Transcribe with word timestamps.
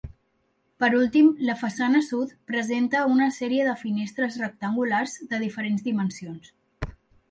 Per 0.83 0.87
últim 0.99 1.29
la 1.49 1.55
façana 1.59 2.01
sud 2.07 2.33
presenta 2.53 3.05
una 3.13 3.29
sèrie 3.39 3.69
de 3.71 3.79
finestres 3.85 4.41
rectangulars 4.45 5.19
de 5.35 5.45
diferents 5.49 5.91
dimensions. 5.93 6.55